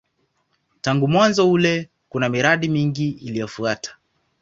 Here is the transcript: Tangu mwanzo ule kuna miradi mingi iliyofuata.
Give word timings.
Tangu 0.81 1.07
mwanzo 1.07 1.51
ule 1.51 1.89
kuna 2.09 2.29
miradi 2.29 2.69
mingi 2.69 3.09
iliyofuata. 3.09 3.97